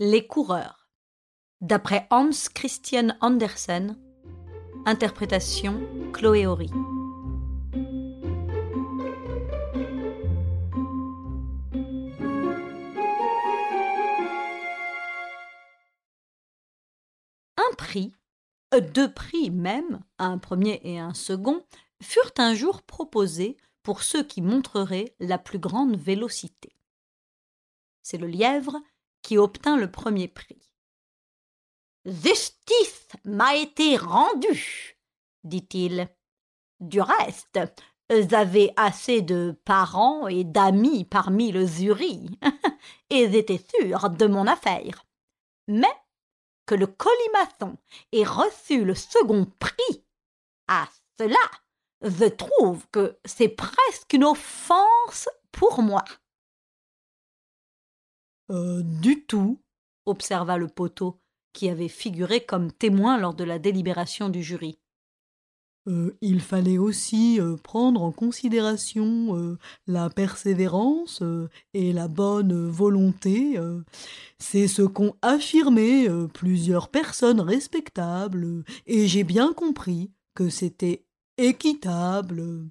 [0.00, 0.88] Les coureurs.
[1.60, 3.98] D'après Hans Christian Andersen.
[4.86, 5.80] Interprétation
[6.12, 6.70] Chloé Horry.
[17.56, 18.14] Un prix,
[18.74, 21.64] euh, deux prix même, un premier et un second,
[22.00, 26.70] furent un jour proposés pour ceux qui montreraient la plus grande vélocité.
[28.04, 28.80] C'est le lièvre
[29.28, 30.72] qui obtint le premier prix.
[32.06, 34.98] Justice m'a été rendue,
[35.44, 36.08] dit-il.
[36.80, 37.60] Du reste,
[38.08, 42.38] avez assez de parents et d'amis parmi le jury,
[43.10, 45.04] et j'étais sûr de mon affaire.
[45.66, 45.94] Mais
[46.64, 47.76] que le colimaçon
[48.12, 50.06] ait reçu le second prix,
[50.68, 50.88] à
[51.18, 51.50] cela,
[52.00, 56.02] je trouve que c'est presque une offense pour moi.
[58.50, 59.60] Euh, du tout,
[60.06, 61.20] observa le poteau,
[61.52, 64.78] qui avait figuré comme témoin lors de la délibération du jury.
[65.86, 71.22] Euh, il fallait aussi euh, prendre en considération la persévérance
[71.74, 73.58] et la bonne volonté.
[74.38, 81.04] C'est ce qu'ont affirmé plusieurs personnes respectables, et j'ai bien compris que c'était
[81.36, 82.68] équitable.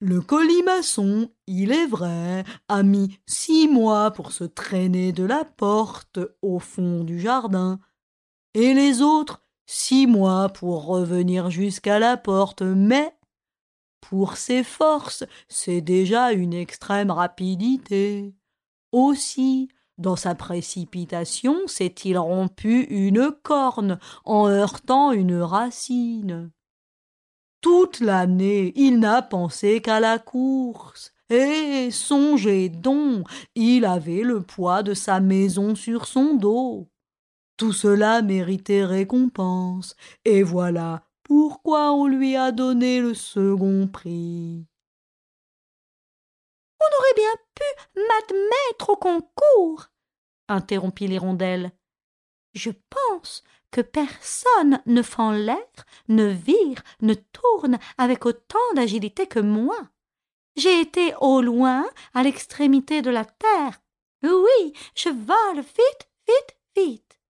[0.00, 6.18] Le colimaçon, il est vrai, a mis six mois pour se traîner de la porte
[6.42, 7.80] au fond du jardin,
[8.52, 13.16] et les autres six mois pour revenir jusqu'à la porte, mais
[14.02, 18.34] pour ses forces, c'est déjà une extrême rapidité.
[18.92, 26.52] Aussi, dans sa précipitation, s'est-il rompu une corne en heurtant une racine.
[27.60, 31.12] Toute l'année, il n'a pensé qu'à la course.
[31.28, 33.26] Et songez donc,
[33.56, 36.88] il avait le poids de sa maison sur son dos.
[37.56, 44.66] Tout cela méritait récompense, et voilà pourquoi on lui a donné le second prix.
[46.80, 49.88] On aurait bien pu m'admettre au concours,
[50.48, 51.72] interrompit l'hirondelle.
[52.54, 53.42] Je pense
[53.80, 55.56] personne ne fend l'air,
[56.08, 59.76] ne vire, ne tourne avec autant d'agilité que moi.
[60.56, 63.80] J'ai été au loin, à l'extrémité de la terre.
[64.22, 67.20] Oui, je vole vite, vite, vite.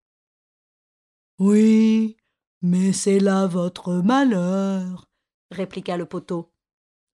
[1.38, 2.16] Oui,
[2.62, 5.08] mais c'est là votre malheur,
[5.50, 6.50] répliqua le poteau.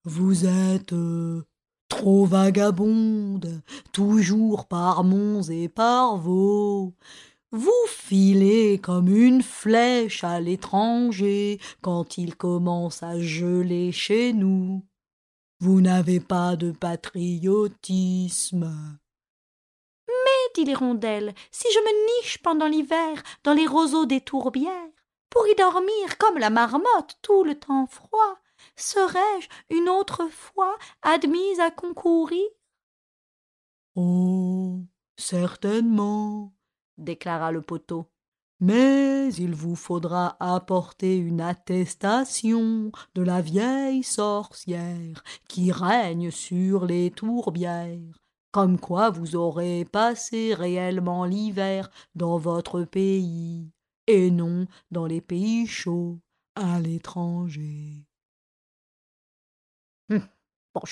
[0.04, 1.44] Vous êtes euh,
[1.88, 3.62] trop vagabonde,
[3.92, 6.94] toujours par monts et par vaux.
[7.54, 14.82] Vous filez comme une flèche à l'étranger quand il commence à geler chez nous.
[15.60, 18.98] Vous n'avez pas de patriotisme.
[20.08, 24.88] Mais, dit l'hirondelle, si je me niche pendant l'hiver dans les roseaux des tourbières,
[25.28, 28.38] pour y dormir comme la marmotte tout le temps froid,
[28.76, 32.48] serais-je une autre fois admise à concourir?
[33.94, 34.78] Oh.
[35.18, 36.54] Certainement
[37.02, 38.06] déclara le poteau.
[38.60, 47.10] Mais il vous faudra apporter une attestation de la vieille sorcière qui règne sur les
[47.10, 48.20] tourbières,
[48.52, 53.72] comme quoi vous aurez passé réellement l'hiver dans votre pays,
[54.06, 56.20] et non dans les pays chauds,
[56.54, 58.06] à l'étranger.
[60.10, 60.28] Hum,
[60.74, 60.82] bon,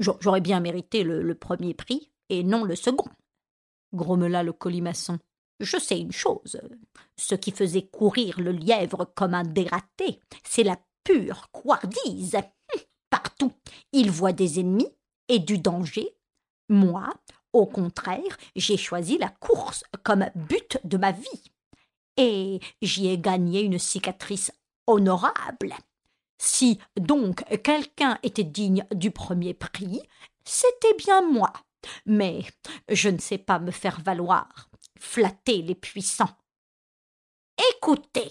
[0.00, 3.08] j'aurais bien mérité le premier prix, et non le second
[3.92, 5.18] grommela le colimaçon.
[5.60, 6.60] Je sais une chose.
[7.16, 12.36] Ce qui faisait courir le lièvre comme un dératé, c'est la pure couardise.
[12.36, 12.80] Hum,
[13.10, 13.52] partout,
[13.92, 14.92] il voit des ennemis
[15.28, 16.16] et du danger.
[16.68, 17.08] Moi,
[17.52, 21.52] au contraire, j'ai choisi la course comme but de ma vie.
[22.16, 24.52] Et j'y ai gagné une cicatrice
[24.86, 25.74] honorable.
[26.38, 30.02] Si donc quelqu'un était digne du premier prix,
[30.44, 31.52] c'était bien moi.
[32.06, 32.44] Mais
[32.88, 34.67] je ne sais pas me faire valoir,
[35.00, 36.36] flatter les puissants.
[37.74, 38.30] Écoutez,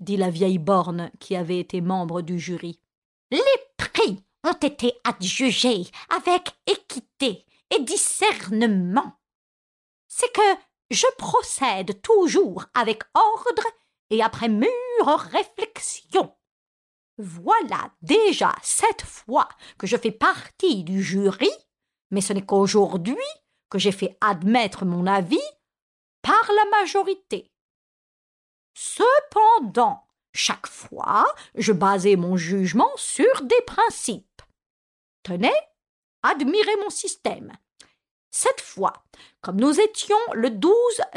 [0.00, 2.80] dit la vieille borne qui avait été membre du jury,
[3.30, 3.40] les
[3.76, 9.18] prix ont été adjugés avec équité et discernement.
[10.06, 10.56] C'est que
[10.90, 13.66] je procède toujours avec ordre
[14.10, 14.68] et après mûre
[15.30, 16.34] réflexion.
[17.18, 21.50] Voilà déjà cette fois que je fais partie du jury
[22.10, 23.16] mais ce n'est qu'aujourd'hui
[23.70, 25.40] que j'ai fait admettre mon avis
[26.22, 27.50] par la majorité.
[28.74, 31.26] Cependant, chaque fois,
[31.56, 34.42] je basais mon jugement sur des principes.
[35.22, 35.54] Tenez,
[36.22, 37.52] admirez mon système.
[38.30, 38.92] Cette fois,
[39.40, 40.72] comme nous étions le 12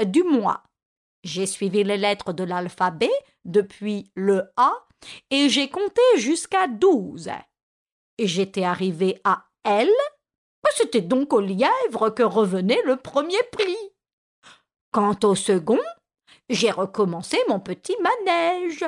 [0.05, 0.63] du mois,
[1.23, 3.11] j'ai suivi les lettres de l'alphabet
[3.45, 4.73] depuis le A
[5.29, 7.29] et j'ai compté jusqu'à douze.
[8.17, 9.89] Et j'étais arrivé à L.
[10.75, 13.90] C'était donc au lièvre que revenait le premier prix.
[14.91, 15.79] Quant au second,
[16.49, 18.85] j'ai recommencé mon petit manège.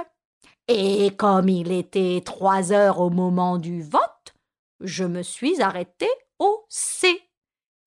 [0.68, 4.34] Et comme il était trois heures au moment du vote,
[4.82, 6.08] je me suis arrêté
[6.40, 7.22] au C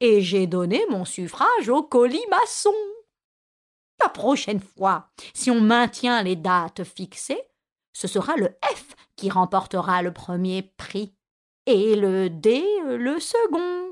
[0.01, 2.75] et j'ai donné mon suffrage au colimaçon.
[4.03, 7.43] La prochaine fois, si on maintient les dates fixées,
[7.93, 11.15] ce sera le F qui remportera le premier prix
[11.67, 13.86] et le D le second.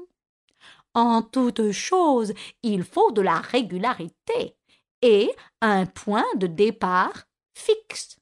[0.95, 2.33] En toute chose,
[2.63, 4.57] il faut de la régularité
[5.03, 5.31] et
[5.61, 8.17] un point de départ fixe.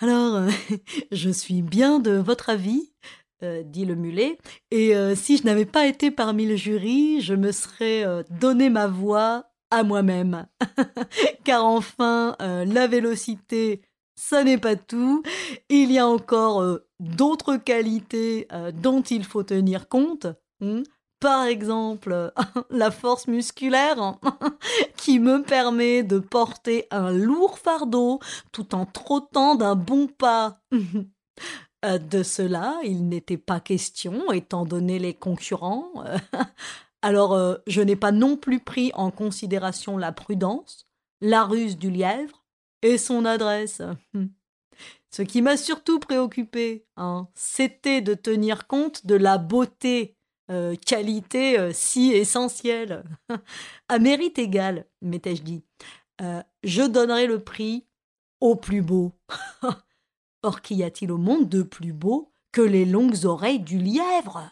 [0.00, 0.50] Alors, euh,
[1.12, 2.92] je suis bien de votre avis,
[3.42, 4.38] euh, dit le mulet,
[4.70, 8.86] et euh, si je n'avais pas été parmi le jury, je me serais donné ma
[8.86, 10.48] voix à moi-même.
[11.44, 13.82] Car enfin, la vélocité,
[14.16, 15.22] ça n'est pas tout.
[15.68, 20.26] Il y a encore d'autres qualités dont il faut tenir compte.
[20.60, 20.82] Hmm
[21.22, 22.32] par exemple
[22.70, 24.18] la force musculaire
[24.96, 28.18] qui me permet de porter un lourd fardeau
[28.50, 30.60] tout en trottant d'un bon pas.
[31.84, 36.04] Euh, de cela, il n'était pas question, étant donné les concurrents.
[37.02, 40.86] Alors, euh, je n'ai pas non plus pris en considération la prudence,
[41.20, 42.44] la ruse du lièvre
[42.82, 43.82] et son adresse.
[45.10, 50.16] Ce qui m'a surtout préoccupé, hein, c'était de tenir compte de la beauté
[50.50, 53.04] euh, qualité euh, si essentielle.
[53.88, 55.62] à mérite égal, m'étais-je dit.
[56.20, 57.86] Euh, je donnerai le prix
[58.40, 59.12] au plus beau.
[60.42, 64.50] Or, qu'y a-t-il au monde de plus beau que les longues oreilles du lièvre?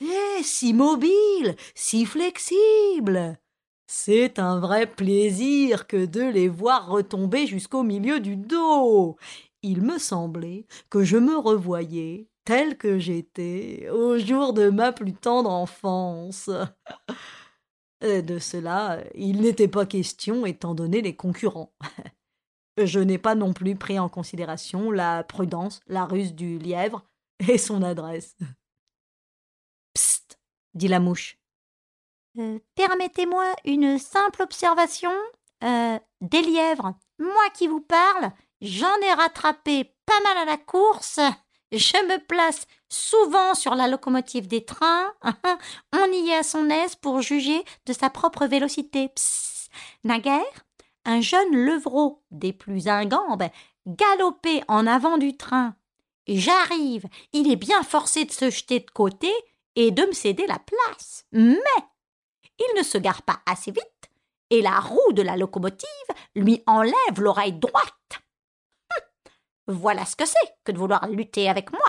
[0.00, 3.38] Eh, si mobile, si flexible
[3.92, 9.16] c'est un vrai plaisir que de les voir retomber jusqu'au milieu du dos.
[9.64, 15.14] Il me semblait que je me revoyais tel que j'étais au jour de ma plus
[15.14, 16.50] tendre enfance.
[18.00, 21.74] De cela, il n'était pas question étant donné les concurrents.
[22.78, 27.04] Je n'ai pas non plus pris en considération la prudence, la ruse du lièvre
[27.46, 28.36] et son adresse.
[29.92, 30.38] Psst,
[30.72, 31.38] dit la mouche.
[32.38, 35.12] Euh, permettez-moi une simple observation.
[35.62, 38.32] Euh, des lièvres, moi qui vous parle,
[38.62, 41.20] j'en ai rattrapé pas mal à la course
[41.72, 45.12] je me place souvent sur la locomotive des trains.
[45.92, 49.08] On y est à son aise pour juger de sa propre vélocité.
[49.08, 49.70] Psst.
[50.04, 50.64] Naguère,
[51.04, 53.48] un jeune levreau des plus ingambes
[53.86, 55.74] galopait en avant du train.
[56.26, 59.32] J'arrive, il est bien forcé de se jeter de côté
[59.76, 61.24] et de me céder la place.
[61.32, 61.54] Mais
[62.58, 64.10] il ne se gare pas assez vite
[64.50, 65.88] et la roue de la locomotive
[66.34, 68.20] lui enlève l'oreille droite.
[69.70, 71.88] Voilà ce que c'est que de vouloir lutter avec moi.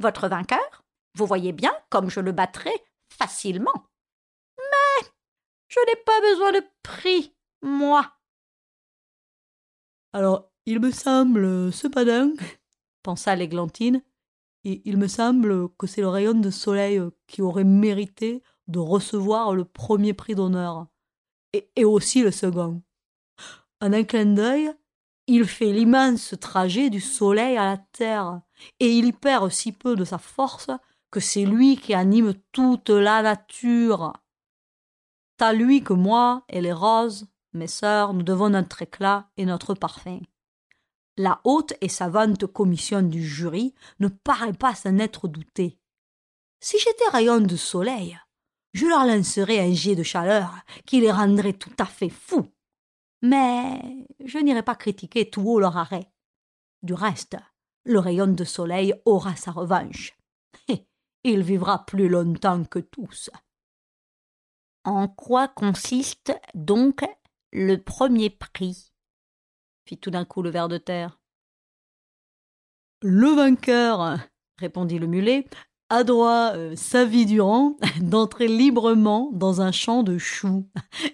[0.00, 0.84] Votre vainqueur,
[1.14, 2.72] vous voyez bien comme je le battrai
[3.08, 3.86] facilement.
[4.58, 5.06] Mais
[5.68, 7.32] je n'ai pas besoin de prix,
[7.62, 8.12] moi.
[10.12, 12.32] Alors, il me semble, cependant,
[13.04, 14.02] pensa l'Églantine,
[14.64, 19.54] et il me semble que c'est le rayon de soleil qui aurait mérité de recevoir
[19.54, 20.88] le premier prix d'honneur,
[21.52, 22.82] et, et aussi le second.
[23.80, 24.72] En un clin d'œil,
[25.30, 28.40] il fait l'immense trajet du soleil à la terre,
[28.80, 30.70] et il perd si peu de sa force
[31.12, 34.12] que c'est lui qui anime toute la nature.
[35.38, 39.74] à lui que moi et les roses, mes sœurs, nous devons notre éclat et notre
[39.74, 40.20] parfum.
[41.16, 45.78] La haute et savante commission du jury ne paraît pas s'en être doutée.
[46.58, 48.18] Si j'étais rayon de soleil,
[48.72, 50.52] je leur lancerais un jet de chaleur
[50.86, 52.48] qui les rendrait tout à fait fous.
[53.22, 56.10] Mais je n'irai pas critiquer tout haut leur arrêt.
[56.82, 57.36] Du reste,
[57.84, 60.16] le rayon de soleil aura sa revanche.
[61.24, 63.30] Il vivra plus longtemps que tous.
[64.84, 67.04] En quoi consiste donc
[67.52, 68.92] le premier prix?
[69.84, 71.20] fit tout d'un coup le ver de terre.
[73.02, 74.18] Le vainqueur,
[74.58, 75.46] répondit le mulet,
[75.88, 80.68] a droit, euh, sa vie durant, d'entrer librement dans un champ de choux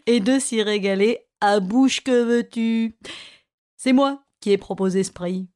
[0.07, 2.97] et de s'y régaler à bouche que veux-tu?
[3.77, 5.49] C'est moi qui ai proposé ce prix.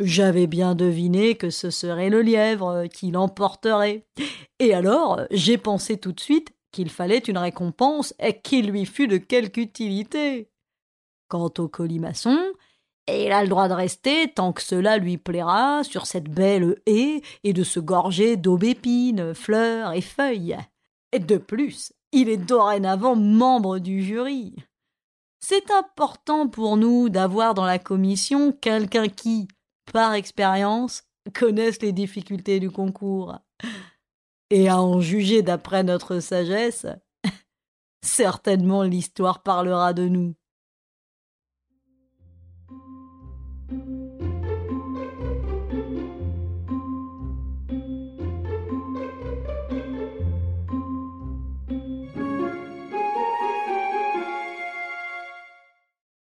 [0.00, 4.06] J'avais bien deviné que ce serait le lièvre qui l'emporterait.
[4.58, 9.06] Et alors, j'ai pensé tout de suite qu'il fallait une récompense et qu'il lui fût
[9.06, 10.50] de quelque utilité.
[11.28, 12.38] Quant au colimaçon,
[13.08, 17.20] il a le droit de rester tant que cela lui plaira sur cette belle haie
[17.44, 20.56] et de se gorger d'aubépines, fleurs et feuilles.
[21.12, 24.54] Et de plus, il est dorénavant membre du jury.
[25.44, 29.48] C'est important pour nous d'avoir dans la commission quelqu'un qui,
[29.92, 31.02] par expérience,
[31.34, 33.36] connaisse les difficultés du concours.
[34.50, 36.86] Et à en juger d'après notre sagesse,
[38.04, 40.34] certainement l'histoire parlera de nous.